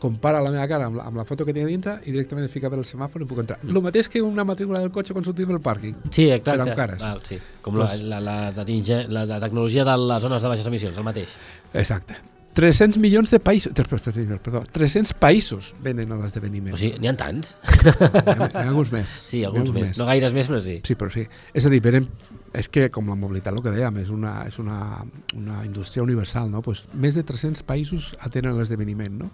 [0.01, 2.47] compara la meva cara amb la, amb la foto que tinc a dintre i directament
[2.47, 3.59] es fica per el semàfor i puc entrar.
[3.61, 5.93] El mateix que una matrícula del cotxe quan sortim del pàrquing.
[6.09, 6.57] Sí, clar.
[6.57, 6.99] Però amb cares.
[7.03, 7.37] Val, sí.
[7.61, 10.67] Com la, Pues- la, la, la, tinge- la, la tecnologia de les zones de baixes
[10.73, 11.37] emissions, el mateix.
[11.73, 12.17] Exacte.
[12.53, 16.73] 300 milions de països, perdó, 300 països venen a l'esdeveniment.
[16.75, 17.53] O sigui, n'hi ha tants?
[17.63, 19.07] Hi ha, ha alguns més.
[19.23, 19.93] Sí, N'hi ha alguns més.
[20.01, 20.81] No gaires més, però sí.
[20.83, 21.23] Sí, però sí.
[21.55, 22.09] És a dir, venen,
[22.53, 25.05] és que com la mobilitat, el que dèiem, és una, és una,
[25.37, 26.61] una indústria universal, no?
[26.61, 29.29] Pues més de 300 països atenen l'esdeveniment, no?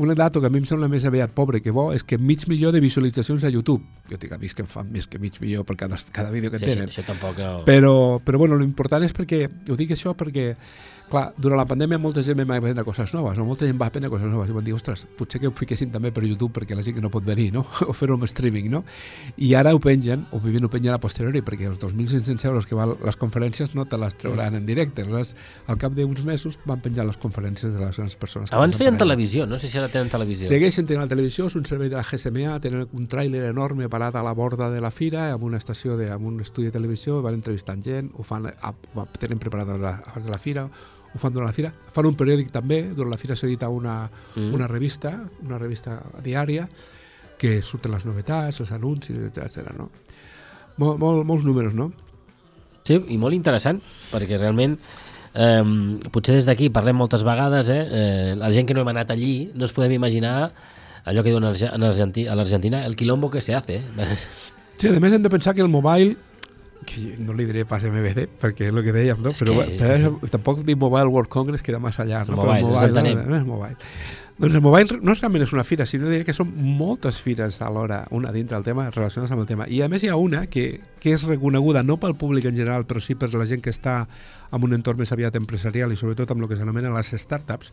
[0.00, 2.46] Un dato que a mi em sembla més aviat pobre que bo és que mig
[2.48, 3.84] milió de visualitzacions a YouTube.
[4.08, 6.58] Jo tinc amics que en fan més que mig milió per cada, cada vídeo que
[6.58, 6.88] Sí, tenen.
[6.88, 7.64] això, això tampoc no...
[7.68, 10.54] Però, però bueno, l'important és perquè, ho dic això perquè,
[11.10, 13.44] clar, durant la pandèmia molta gent va aprendre coses noves, no?
[13.44, 16.12] molta gent va aprendre coses noves i van dir, ostres, potser que ho fiquessin també
[16.12, 17.66] per YouTube perquè la gent que no pot venir, no?
[17.90, 18.84] o fer-ho amb streaming, no?
[19.36, 22.76] I ara ho pengen, o vivint ho pengen a posteriori, perquè els 2.500 euros que
[22.78, 25.02] val les conferències no te les trauran en directe.
[25.02, 25.34] Aleshores,
[25.66, 28.50] al cap d'uns mesos van penjar les conferències de les grans persones.
[28.50, 30.46] que Abans feien televisió, no sé si ara tenen televisió.
[30.48, 34.14] Segueixen tenint la televisió, és un servei de la GSMA, tenen un tràiler enorme parat
[34.14, 37.20] a la borda de la fira, amb una estació, de, amb un estudi de televisió,
[37.22, 40.38] van entrevistant gent, ho fan, a, a, tenen preparat abans de la, abans de la
[40.38, 40.68] fira,
[41.14, 44.54] ho fan durant la fira, fan un periòdic també, durant la fira s'edita una, mm.
[44.54, 46.68] una revista, una revista diària,
[47.38, 49.70] que surten les novetats, els anuncis, etc.
[49.76, 49.90] No?
[50.78, 51.92] Mol, mol, molts números, no?
[52.84, 53.78] Sí, i molt interessant,
[54.12, 54.74] perquè realment
[55.32, 55.62] eh,
[56.12, 59.50] potser des d'aquí parlem moltes vegades, eh, eh, la gent que no hem anat allí
[59.54, 60.50] no ens podem imaginar
[61.08, 63.76] allò que diuen a l'Argentina, el quilombo que se hace.
[63.80, 64.16] Eh?
[64.76, 66.16] Sí, a més hem de pensar que el mobile
[66.84, 69.30] que no li diré pas MBC, perquè és el que dèiem, no?
[69.30, 72.36] És però, que- però tampoc dir Mobile World Congress queda massa llarg, no?
[72.42, 73.20] Mobile, però entenem.
[73.22, 73.76] no, no és mobile.
[74.36, 78.32] Doncs el mobile no realment és una fira, sinó que són moltes fires alhora, una
[78.34, 79.68] dintre del tema, relacionades amb el tema.
[79.70, 82.82] I a més hi ha una que, que és reconeguda no pel públic en general,
[82.82, 84.08] però sí per la gent que està
[84.50, 87.70] en un entorn més aviat empresarial i sobretot amb el que s'anomenen les startups,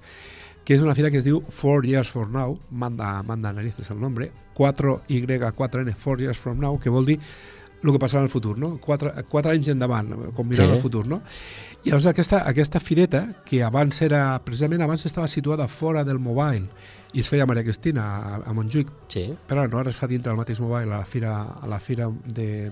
[0.61, 3.97] que és una fira que es diu 4 Years From Now, manda, manda narices el
[3.99, 7.17] nombre, 4Y4N, 4 Years From Now, que vol dir
[7.83, 8.75] el que passarà en el futur, no?
[8.79, 10.75] Quatre, quatre anys endavant, com mirant Sí.
[10.75, 11.21] el futur, no?
[11.83, 16.67] I llavors aquesta, aquesta fireta, que abans era, precisament abans estava situada fora del mobile
[17.13, 19.33] i es feia a Maria Cristina, a, a Montjuïc, Sí.
[19.47, 22.07] però no, ara es fa dintre del mateix mobile a la fira, a la fira
[22.25, 22.71] de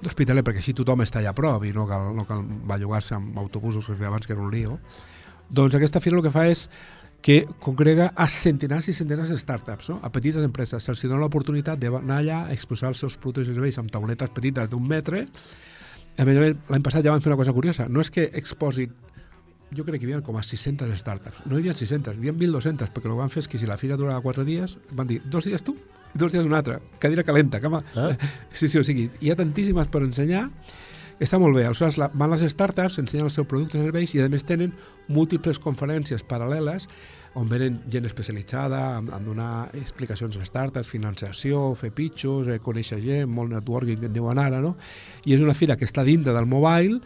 [0.00, 3.36] d'Hospitalet, perquè així tothom està allà a prop i no cal, no cal bellugar-se amb
[3.38, 4.78] autobusos que abans, que era un lío.
[5.50, 6.70] Doncs aquesta fira el que fa és
[7.20, 9.98] que congrega a centenars i centenars de startups, no?
[10.02, 10.84] a petites empreses.
[10.84, 14.70] Se'ls dona l'oportunitat d'anar allà a exposar els seus productes i serveis amb tauletes petites
[14.72, 15.26] d'un metre.
[16.16, 17.88] A més a més, l'any passat ja van fer una cosa curiosa.
[17.88, 18.96] No és que exposin
[19.76, 21.44] jo crec que hi havia com a 600 startups.
[21.46, 23.68] No hi havia 600, hi havia 1.200, perquè el que van fer és que si
[23.68, 25.76] la fira durava 4 dies, van dir, dos dies tu
[26.10, 27.84] i dos dies un altre, cadira calenta, cama.
[27.94, 28.16] Ah.
[28.50, 30.48] Sí, sí, o sigui, hi ha tantíssimes per ensenyar,
[31.20, 31.66] està molt bé.
[31.68, 34.72] Aleshores, la, van les startups, ensenyen el seu producte i serveis i, a més, tenen
[35.08, 36.88] múltiples conferències paral·leles
[37.38, 42.98] on venen gent especialitzada en, en donar explicacions a startups, financiació, fer pitxos, eh, conèixer
[43.04, 44.74] gent, molt networking que en diuen ara, no?
[45.28, 46.98] I és una fira que està dintre del mobile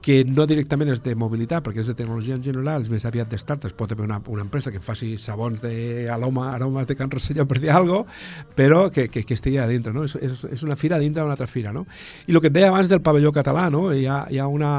[0.00, 3.28] que no directament és de mobilitat, perquè és de tecnologia en general, és més aviat
[3.28, 7.12] de startups, pot haver una, una empresa que faci sabons de aroma, aromes de Can
[7.12, 10.06] Rosselló, per dir alguna cosa, però que, que, que estigui a dintre, no?
[10.08, 11.84] És, és, és una fira dintre d'una altra fira, no?
[12.26, 13.90] I el que et deia abans del pavelló català, no?
[13.92, 14.72] Hi ha, hi ha una,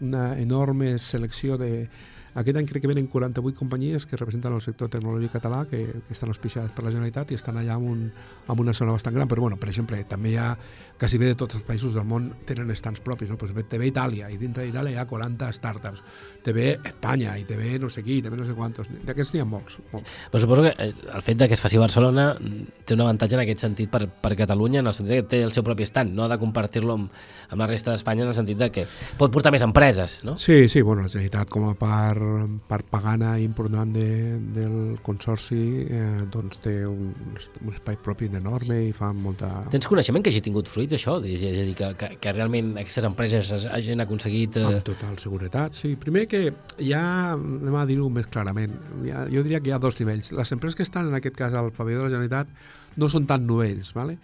[0.00, 1.86] una enorme selecció de...
[2.34, 6.14] Aquest any crec que venen 48 companyies que representen el sector tecnològic català que, que
[6.16, 8.00] estan auspiciades per la Generalitat i estan allà en, un,
[8.48, 10.50] en una zona bastant gran, però bueno, per exemple, també hi ha
[10.98, 13.38] quasi bé de tots els països del món tenen estants propis, no?
[13.38, 16.02] pues te ve Itàlia i dintre d'Itàlia hi ha 40 startups,
[16.44, 19.42] te ve Espanya i te ve no sé qui, ve no sé quantos, d'aquests n'hi
[19.42, 20.14] ha molts, molts.
[20.30, 23.04] Però suposo que eh, el fet de que es faci a Barcelona mm, té un
[23.06, 25.86] avantatge en aquest sentit per, per Catalunya, en el sentit que té el seu propi
[25.86, 28.86] estant, no ha de compartir-lo amb, amb la resta d'Espanya, en el sentit de que
[29.18, 30.38] pot portar més empreses, no?
[30.40, 32.23] Sí, sí, bueno, la Generalitat com a part,
[32.68, 34.06] part pagana important de,
[34.54, 34.74] del
[35.06, 35.58] consorci
[35.88, 39.50] eh, doncs té un, un espai propi enorme i fa molta...
[39.72, 41.16] Tens coneixement que hagi tingut fruits, això?
[41.24, 44.58] És a dir, que, que, que realment aquestes empreses es- hagin aconseguit...
[44.60, 44.66] Eh...
[44.68, 45.94] Amb total seguretat, sí.
[46.00, 46.44] Primer que
[46.78, 47.04] hi ha,
[47.36, 48.74] anem a dir-ho més clarament,
[49.12, 50.32] ha, jo diria que hi ha dos nivells.
[50.36, 52.52] Les empreses que estan, en aquest cas, al pavelló de la Generalitat,
[53.00, 54.18] no són tan novells, ¿vale?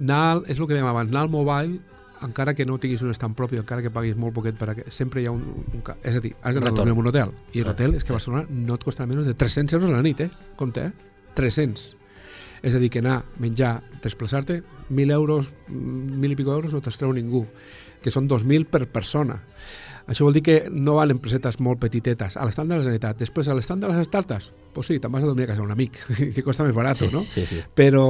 [0.00, 1.78] Anar, és el que dèiem abans, anar al mobile,
[2.24, 4.74] encara que no tinguis un estant propi, encara que paguis molt poquet per a...
[4.92, 5.82] sempre hi ha un, un...
[5.86, 7.32] ca- És a dir, has d'anar a dormir en un hotel.
[7.52, 8.16] I Ah, l'hotel és que a.
[8.18, 10.30] Barcelona no et costarà menys de 300 euros a la nit, eh?
[10.56, 10.92] Compte, eh?
[11.34, 11.96] 300.
[12.64, 17.12] És a dir, que anar, menjar, desplaçar-te, 1.000 euros, 1.000 i pico euros no t'estreu
[17.12, 17.44] ningú,
[18.00, 19.40] que són 2.000 per persona.
[20.08, 23.16] Això vol dir que no van empresetes molt petitetes a l'estat de la Generalitat.
[23.20, 25.72] Després, a l'estat de les startups, pues sí, te'n vas a dormir a casa d'un
[25.72, 25.96] amic,
[26.38, 27.22] i costa més barat, sí, no?
[27.24, 27.60] sí, sí.
[27.76, 28.02] Però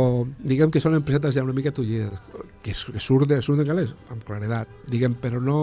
[0.42, 2.10] diguem que són empresetes ja una mica tullides,
[2.64, 5.60] que, surt de, surt de calés, amb claredat, diguem, però no...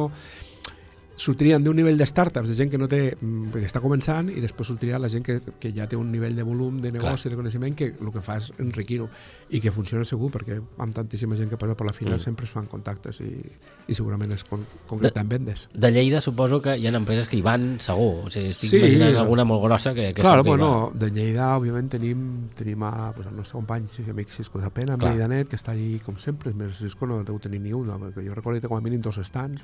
[1.21, 4.41] sortirien d'un nivell de startups, de gent que no té, mm, que està començant, i
[4.41, 7.35] després sortiria la gent que, que ja té un nivell de volum de negoci, Clar.
[7.35, 9.07] de coneixement, que el que fa és enriquir-ho,
[9.51, 12.23] i que funciona segur, perquè amb tantíssima gent que passa per la fila mm.
[12.23, 13.29] sempre es fan contactes i,
[13.87, 15.67] i segurament es con, concreten de, vendes.
[15.73, 18.79] De Lleida suposo que hi ha empreses que hi van segur, o sigui, estic sí,
[18.81, 22.25] imaginant alguna molt grossa que, que claro, bueno, de Lleida, òbviament, tenim,
[22.57, 25.75] tenim a, pues, el nostre company i amic Cisco de Pena, amb Lleida.net, que està
[25.75, 28.79] allí com sempre, més Cisco no deu tenir ni una, perquè jo recordo que com
[28.79, 29.61] a mínim dos estants,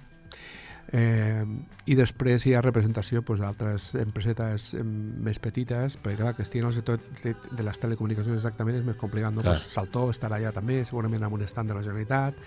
[0.95, 1.43] Eh,
[1.91, 6.76] I després hi ha representació doncs, d'altres empresetes més petites, perquè clar, que estiguin al
[6.76, 9.36] sector de, de les telecomunicacions exactament és més complicat.
[9.36, 9.43] No?
[9.43, 12.39] Pues, Saltó estarà allà també, segurament amb un estat de la Generalitat,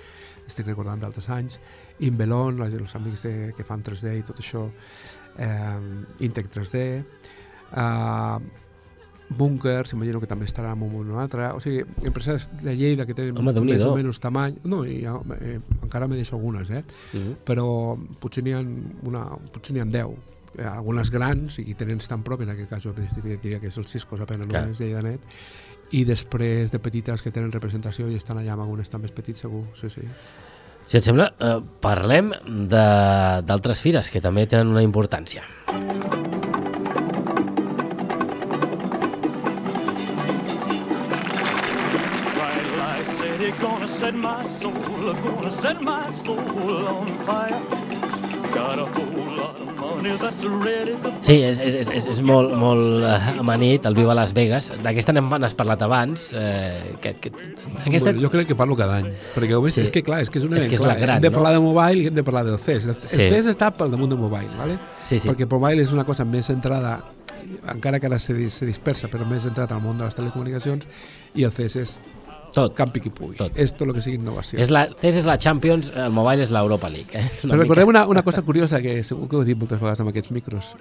[0.46, 1.60] estic recordant d'altres anys,
[2.08, 4.64] Inbelon, els amics de, que fan 3D i tot això,
[5.36, 6.84] eh, Intec 3D,
[7.76, 8.66] eh,
[9.30, 13.38] búnkers, imagino que també estarà en un altre, o sigui, empreses de Lleida que tenen
[13.38, 16.82] Home, més o menys tamany, no, i, eh, encara me deixo algunes, eh?
[17.12, 17.28] Uh mhm.
[17.28, 17.36] -huh.
[17.46, 18.60] però potser n'hi ha,
[19.02, 20.10] una, potser n'hi ha 10,
[20.58, 23.86] eh, algunes grans i tenen tan propi, en aquest cas jo diria que és el
[23.86, 24.62] Cisco, apenas Clar.
[24.62, 25.20] només Lleida Net,
[25.92, 29.64] i després de petites que tenen representació i estan allà amb algunes també petits segur,
[29.74, 30.02] sí, sí.
[30.86, 32.32] Si et sembla, eh, parlem
[32.66, 35.42] d'altres fires que també tenen una importància.
[35.66, 36.19] gonna
[44.10, 47.62] set my soul, gonna set my soul on fire.
[48.52, 51.12] Got a whole lot of money that's ready to...
[51.22, 54.72] Sí, és, és, és, és molt, molt uh, amanit el Viva Las Vegas.
[54.82, 56.32] D'aquesta n'has parlat abans.
[56.34, 57.30] Eh, que, que,
[57.84, 58.10] aquesta...
[58.10, 59.84] Bueno, jo crec que parlo cada any, perquè ho sí.
[59.84, 61.54] és que clar, és que és una és que és clar, gran, hem de parlar
[61.54, 61.60] no?
[61.60, 62.90] de mobile i hem de parlar del CES.
[62.90, 63.22] El, sí.
[63.22, 64.80] el CES està pel damunt del mobile, ¿vale?
[64.98, 65.28] sí, sí.
[65.28, 66.98] perquè mobile és una cosa més centrada
[67.70, 70.86] encara que ara se, se dispersa, però més centrat al món de les telecomunicacions,
[71.38, 72.00] i el CES és
[72.54, 72.74] tot.
[72.76, 73.36] Campi qui pugui.
[73.38, 73.56] Tot.
[73.58, 74.58] És tot el que sigui innovació.
[74.62, 77.14] És la, CES és la Champions, el Mobile és l'Europa League.
[77.14, 77.24] Eh?
[77.46, 80.02] Una Però recordem una, una cosa curiosa que segur que ho he dit moltes vegades
[80.04, 80.74] amb aquests micros.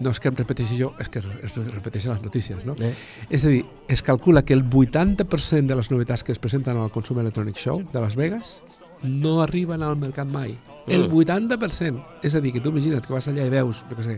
[0.00, 2.64] No és que em repeteixi jo, és que es repeteixen les notícies.
[2.68, 2.76] No?
[2.80, 2.92] Eh?
[3.30, 6.92] És a dir, es calcula que el 80% de les novetats que es presenten al
[6.94, 8.60] Consum Electronic Show de Las Vegas
[9.04, 10.56] no arriben al mercat mai.
[10.88, 11.92] El 80%.
[11.92, 12.22] Mm.
[12.24, 14.16] És a dir, que tu imagina't que vas allà i veus, jo què sé,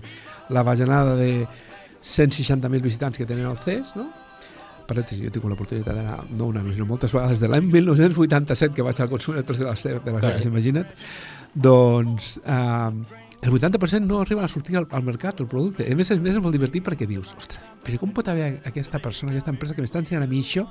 [0.50, 1.46] la bajanada de
[2.02, 4.08] 160.000 visitants que tenen al CES, no?
[4.88, 9.02] Parèntesi, jo tinc l'oportunitat d'anar, no una, sinó moltes vegades, de l'any 1987 que vaig
[9.02, 10.90] al consum de les, de les cases, imagina't,
[11.54, 15.84] doncs eh, el 80% no arriba a sortir al, al mercat, el producte.
[15.86, 18.98] A més, a més, és molt divertit perquè dius, ostres, però com pot haver aquesta
[19.02, 20.64] persona, aquesta empresa que m'està ensenyant a mi això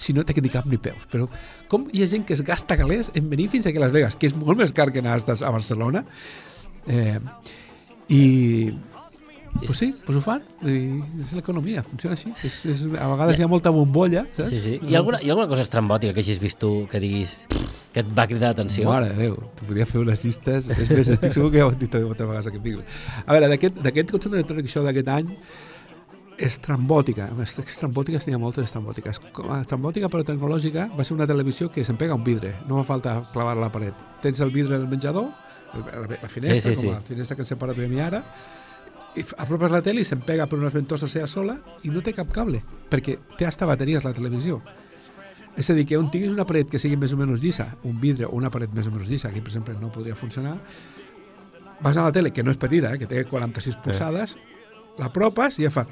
[0.00, 1.02] si no té ni cap ni peus?
[1.12, 1.26] Però
[1.68, 4.16] com hi ha gent que es gasta calés en venir fins aquí a Las Vegas,
[4.16, 6.04] que és molt més car que anar a Barcelona,
[6.86, 7.18] eh,
[8.08, 8.72] i
[9.60, 10.42] pues sí, pues ho fan.
[10.64, 12.32] És l'economia, funciona així.
[12.44, 14.50] És, és, a vegades hi ha molta bombolla, saps?
[14.50, 14.78] Sí, sí.
[14.80, 17.42] Hi ha alguna, hi ha alguna cosa estrambòtica que hagis vist tu que diguis
[17.92, 18.88] que et va cridar l'atenció?
[18.88, 20.70] Mare de Déu, tu podies fer unes llistes.
[20.72, 22.86] És més, estic segur que ja ho he dit moltes vegades aquest micro.
[23.26, 25.34] A veure, d'aquest consum electrònic show d'aquest any,
[26.42, 27.28] estrambòtica.
[27.44, 29.20] Estrambòtiques n'hi ha moltes estrambòtiques.
[29.60, 33.18] Estrambòtica però tecnològica va ser una televisió que se'n pega un vidre, no fa falta
[33.34, 34.00] clavar la paret.
[34.24, 35.28] Tens el vidre del menjador,
[35.74, 38.22] la, la finestra, sí, sí, com la finestra que separa tu i mi ara,
[39.16, 42.14] i apropes la tele i se'n pega per unes ventoses seva sola i no té
[42.16, 44.62] cap cable, perquè té hasta bateries la televisió.
[45.56, 47.98] És a dir, que on tinguis una paret que sigui més o menys llisa, un
[48.00, 50.56] vidre o una paret més o menys llisa, aquí per exemple no podria funcionar,
[51.82, 54.36] vas a la tele, que no és petita, eh, que té 46 polsades,
[54.98, 55.84] l'apropes i ja fa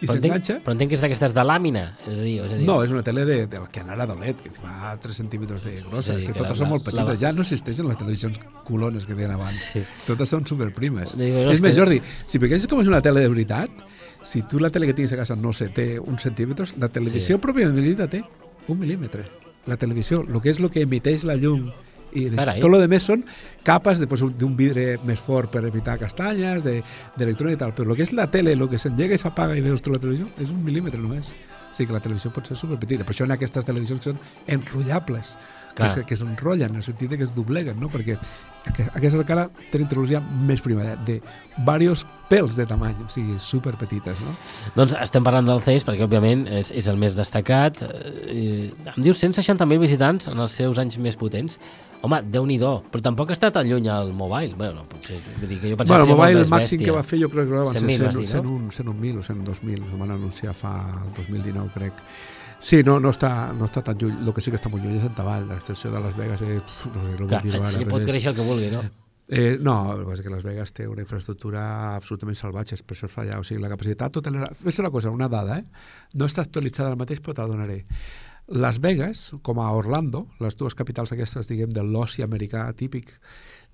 [0.00, 0.58] i s'enganxa.
[0.64, 2.66] Però entenc que és d'aquestes de làmina, és a dir, és a dir...
[2.68, 6.14] No, és una tele de, de que anara d'OLED, que fa 3 centímetres de grossa,
[6.14, 7.16] dir, que, que totes la, són molt petites, la...
[7.20, 9.82] ja no existeixen les televisions culones que deien abans, sí.
[10.06, 11.16] totes són superprimes.
[11.18, 11.80] Dic, és més, que...
[11.80, 13.82] Jordi, si perquè com és una tele de veritat,
[14.22, 17.38] si tu la tele que tinguis a casa no sé, té uns centímetres, la televisió
[17.38, 17.42] sí.
[17.42, 18.22] pròpiament dita té
[18.68, 19.26] un mil·límetre.
[19.68, 21.68] La televisió, el que és el que emiteix la llum
[22.12, 22.60] i Carai.
[22.62, 23.24] tot el que més són
[23.66, 28.06] capes d'un vidre més fort per evitar castanyes, d'electrònica de, i tal, però el que
[28.06, 30.64] és la tele, el que s'engega i s'apaga i veus tota la televisió, és un
[30.64, 31.28] mil·límetre només.
[31.68, 33.04] O sigui que la televisió pot ser superpetita.
[33.04, 34.20] Per això ha aquestes televisions que són
[34.56, 35.36] enrotllables,
[35.76, 37.90] que, que s'enrotllen, en el sentit que es dobleguen, no?
[37.92, 38.16] perquè
[38.68, 41.18] aquesta encara tenen tecnologia més prima, de, de
[41.78, 44.34] diversos pèls de tamany, o sigui, super petites, no?
[44.74, 47.80] Doncs estem parlant del CES perquè, òbviament, és, és el més destacat.
[48.28, 51.56] Eh, em dius 160.000 visitants en els seus anys més potents.
[52.06, 54.54] Home, déu nhi però tampoc està tan lluny al mobile.
[54.58, 57.18] Bueno, potser, vull dir que jo pensava bueno, el mobile, el màxim que va fer
[57.22, 59.24] jo crec que van ser 101.000 no?
[59.24, 62.04] 101, 102.000, ho van anunciar fa el 2019, crec.
[62.60, 64.16] Sí, no, no, està, no està tan lluny.
[64.22, 66.78] El que sí que està molt lluny és Vall, l'extensió de Las Vegas és...
[66.94, 68.82] No sé, no Clar, dir ara, pot créixer el que vulgui, no?
[69.28, 71.62] Eh, no, el que és que Las Vegas té una infraestructura
[71.94, 73.38] absolutament salvatge, per això fa allà.
[73.38, 74.48] O sigui, la capacitat hotelera...
[74.66, 76.14] És una cosa, una dada, eh?
[76.18, 77.82] No està actualitzada al mateix, però te la donaré.
[78.48, 83.12] Las Vegas, com a Orlando, les dues capitals aquestes, diguem, de l'oci americà típic,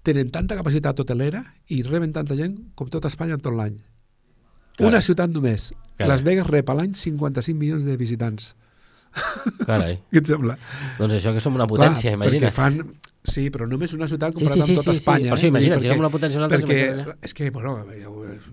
[0.05, 3.79] tenen tanta capacitat hotelera i reben tanta gent com tota Espanya tot l'any.
[4.83, 5.71] Una ciutat només.
[5.95, 6.11] Carai.
[6.11, 8.55] Las Vegas rep a l'any 55 milions de visitants.
[9.63, 10.01] Carai.
[10.11, 10.57] Què et sembla?
[10.99, 12.43] Doncs això que som una potència, Clar, imagina't.
[12.43, 12.81] Perquè fan...
[13.25, 15.01] Sí, però només una ciutat Sí, comparat sí, sí, amb tota sí, sí.
[15.01, 15.31] Espanya.
[15.31, 15.53] Per això eh?
[15.55, 17.23] Vull dir, imagina't, si perquè- som una potència nosaltres, Perquè, imagina't.
[17.25, 17.77] és que, bueno,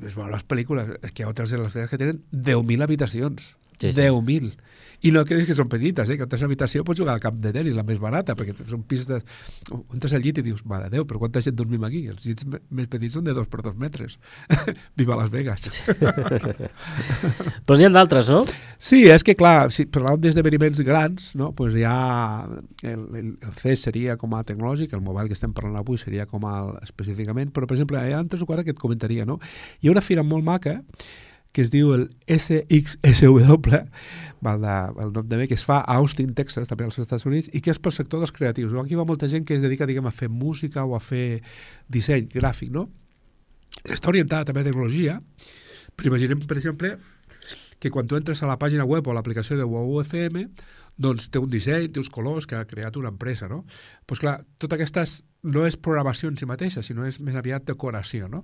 [0.07, 2.85] es veuen les pel·lícules, és que hi ha hotels de Las Vegas que tenen 10.000
[2.85, 3.49] habitacions.
[3.81, 3.97] Sí, sí.
[3.99, 4.53] 10.000.
[5.01, 6.17] I no creus que són petites, eh?
[6.19, 9.07] que tens habitació pots jugar al camp de tenis, la més barata, perquè són pis
[9.09, 9.17] de...
[9.95, 12.03] Entres al llit i dius, mare Déu, però quanta gent dormim aquí?
[12.11, 14.19] Els llits me- més petits són de dos per dos metres.
[14.99, 15.69] Viva Las Vegas.
[17.65, 18.43] Però n'hi ha d'altres, no?
[18.81, 21.51] Sí, és que clar, si parlàvem d'esdeveniments grans, no?
[21.57, 21.95] pues ja
[22.83, 26.27] el, el, el CES seria com a tecnològic, el mobile que estem parlant avui seria
[26.29, 29.39] com a específicament, però per exemple, hi ha tres o quatre que et comentaria, no?
[29.81, 30.79] Hi ha una fira molt maca
[31.51, 33.81] que es diu el SXSW,
[34.41, 37.27] val de, el nom de bé, que es fa a Austin, Texas, també als Estats
[37.27, 38.71] Units, i que és pel sector dels creatius.
[38.71, 38.85] No?
[38.85, 41.41] Aquí va molta gent que es dedica diguem, a fer música o a fer
[41.91, 42.87] disseny gràfic, no?
[43.83, 45.19] Està orientada també a tecnologia,
[45.95, 46.95] però imaginem, per exemple,
[47.81, 50.47] que quan tu entres a la pàgina web o a l'aplicació de WOW FM,
[51.01, 53.63] doncs té un disseny, té uns colors que ha creat una empresa, no?
[53.65, 57.65] Doncs pues clar, tot aquestes no és programació en si mateixa, sinó és més aviat
[57.65, 58.43] decoració, no?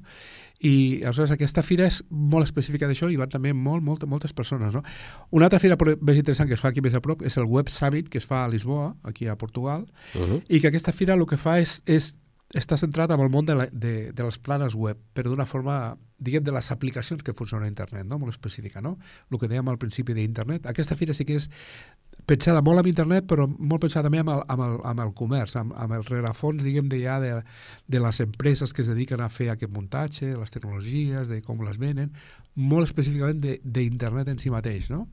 [0.65, 4.73] I aleshores aquesta fira és molt específica d'això i van també molt, molt, moltes persones,
[4.73, 4.81] no?
[5.29, 7.69] Una altra fira més interessant que es fa aquí més a prop és el Web
[7.69, 10.43] Summit, que es fa a Lisboa, aquí a Portugal, Uh -huh.
[10.49, 12.17] i que aquesta fira el que fa és, és
[12.55, 15.97] està centrat en el món de, la, de, de les planes web, però d'una forma,
[16.17, 18.17] diguem, de les aplicacions que funcionen a internet, no?
[18.19, 18.97] molt específica, no?
[19.31, 20.65] El que dèiem al principi d'internet.
[20.69, 21.49] Aquesta fira sí que és
[22.27, 25.55] pensada molt en internet, però molt pensada també amb el, amb el, amb el comerç,
[25.59, 27.31] amb, amb el rerefons, diguem, de ja de,
[27.87, 31.79] de les empreses que es dediquen a fer aquest muntatge, les tecnologies, de com les
[31.79, 32.11] venen,
[32.57, 35.05] molt específicament d'internet en si mateix, no?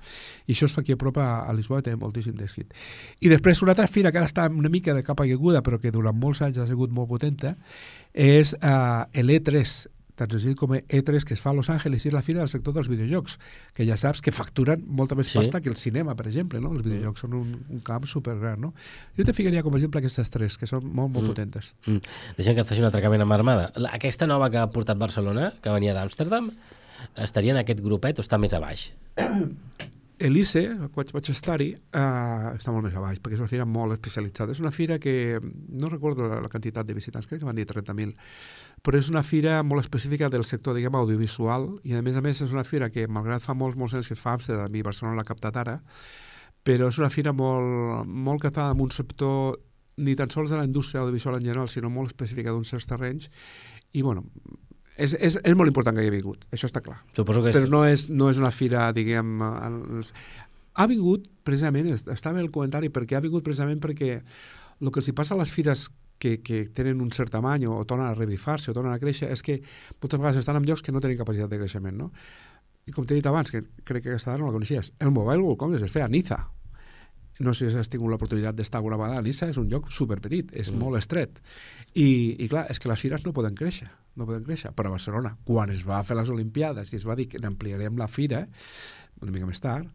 [0.49, 2.73] I això es fa aquí a prop a, a Lisboa té moltíssim d'èxit.
[3.21, 5.93] I després una altra fira que ara està una mica de capa caiguda, però que
[5.93, 7.55] durant molts anys ha sigut molt potenta,
[8.15, 9.75] és uh, l'E3,
[10.15, 12.49] tan senzill com E3 que es fa a Los Angeles i és la fira del
[12.49, 13.39] sector dels videojocs,
[13.75, 15.39] que ja saps que facturen molta més Sí.
[15.39, 16.71] pasta que el cinema, per exemple, no?
[16.73, 18.75] Els videojocs són un, un camp supergran, no?
[19.19, 21.29] Jo te ficaria com a exemple aquestes tres, que són molt, molt Mm.
[21.35, 21.75] potentes.
[21.87, 21.99] Mm.
[22.37, 23.73] Deixa'm que et faci un atracament amb armada.
[23.77, 26.51] La- Aquesta nova que ha portat Barcelona, que venia d'Amsterdam,
[27.17, 28.93] estaria en aquest grupet o està més a baix?
[30.25, 30.63] Elise,
[30.95, 34.55] vaig, vaig estar-hi, uh, està molt més a baix, perquè és una fira molt especialitzada.
[34.55, 37.67] És una fira que, no recordo la, la quantitat de visitants, crec que van dir
[37.69, 38.15] 30.000,
[38.81, 42.41] però és una fira molt específica del sector, diguem, audiovisual, i a més a més
[42.41, 45.21] és una fira que, malgrat fa molts, molts anys que fa a Amsterdam i Barcelona
[45.21, 45.77] l'ha captat ara,
[46.65, 49.59] però és una fira molt, molt captada en un sector
[50.01, 53.29] ni tan sols de la indústria audiovisual en general, sinó molt específica d'uns certs terrenys,
[53.93, 54.25] i bueno,
[54.97, 57.57] és, és, és molt important que hagi vingut, això està clar Suposo que és...
[57.59, 59.37] però no és, no és una fira, diguem...
[59.43, 60.13] Els...
[60.75, 64.99] Ha vingut, precisament, est- estava en el comentari, perquè ha vingut precisament perquè el que
[65.01, 68.09] els hi passa a les fires que, que tenen un cert tamany o, o tornen
[68.09, 69.61] a revifar-se o tornen a créixer és que
[70.01, 72.09] moltes vegades estan en llocs que no tenen capacitat de creixement, no?
[72.87, 75.41] I com t'he dit abans, que crec que aquesta dada no la coneixies, el Mobile
[75.43, 76.41] World Congress es feia a Niza.
[77.43, 80.53] No sé si has tingut l'oportunitat d'estar alguna vegada a Niza, és un lloc superpetit,
[80.55, 80.79] és mm.
[80.79, 81.41] molt estret.
[81.95, 84.71] I, I clar, és que les fires no poden créixer, no poden créixer.
[84.77, 87.99] Però a Barcelona, quan es va fer les Olimpiades i es va dir que n'ampliarem
[87.99, 88.45] la fira,
[89.23, 89.91] una mica més tard,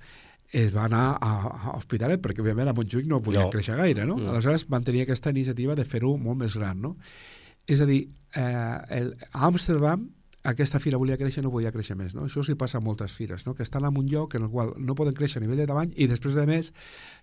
[0.52, 3.52] es va anar a, a Hospitalet, perquè òbviament a Montjuïc no podia No.
[3.54, 4.17] créixer gaire, no?
[4.17, 4.34] Mm.
[4.34, 6.95] Aleshores van tenir aquesta iniciativa de fer-ho molt més gran, no?
[7.69, 10.10] És a dir, eh, el, a Amsterdam
[10.43, 12.28] aquesta fira volia créixer no podia créixer més, no?
[12.30, 13.56] Això sí passa a moltes fires, no?
[13.56, 15.91] Que estan en un lloc en el qual no poden créixer a nivell de tamany
[15.97, 16.71] i després de més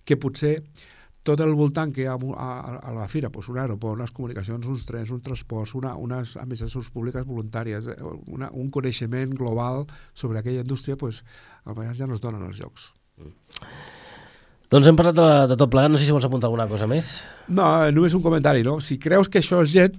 [0.04, 0.58] que potser
[1.26, 4.86] tot el voltant que hi ha a, la fira, doncs un aeroport, unes comunicacions, uns
[4.86, 7.96] trens, uns transports, una, unes administracions públiques voluntàries, eh,
[8.30, 11.24] una, un coneixement global sobre aquella indústria, doncs,
[11.64, 12.92] a vegades ja no es donen els llocs.
[14.70, 17.16] Doncs hem parlat de, de tot plegat, no sé si vols apuntar alguna cosa més.
[17.48, 18.78] No, només un comentari, no?
[18.82, 19.98] Si creus que això és gent,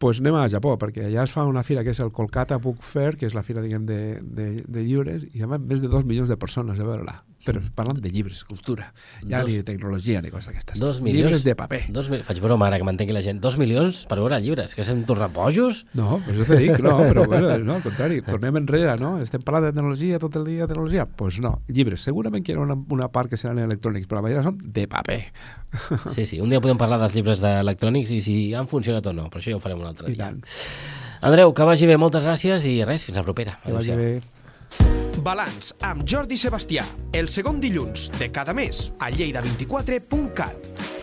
[0.00, 2.84] doncs anem a Japó, perquè allà es fa una fira que és el Kolkata Book
[2.86, 5.90] Fair, que és la fira, diguem, de, de, de llibres, i hi ha més de
[5.90, 7.18] dos milions de persones a veure-la.
[7.48, 8.90] Però parlant de llibres, cultura,
[9.24, 10.78] ja Dos- ni de tecnologia ni coses d'aquestes.
[10.80, 11.24] Dos milions...
[11.30, 11.80] Llibres de paper.
[11.96, 13.40] Dos, faig broma ara, que m'entengui la gent.
[13.40, 15.84] Dos milions per veure llibres, que s'hem tornat bojos?
[15.96, 19.16] No, per això te dic, no, però bueno, no, al contrari, tornem enrere, no?
[19.24, 21.06] Estem parlant de tecnologia tot el dia, de tecnologia?
[21.08, 24.20] Doncs pues no, llibres, segurament que hi ha una, una part que seran electrònics, però
[24.20, 25.20] la majoria són de paper.
[26.14, 26.38] Sí, sí.
[26.40, 29.52] Un dia podem parlar dels llibres d'electrònics i si han funcionat o no, però això
[29.52, 30.24] ja ho farem un altre I dia.
[30.30, 30.40] tant.
[31.28, 33.58] Andreu, que vagi bé, moltes gràcies i res, fins la propera.
[33.64, 34.10] Que vagi bé.
[35.24, 36.84] Balanç amb Jordi Sebastià,
[37.16, 40.97] el segon dilluns de cada mes a lleida24.cat.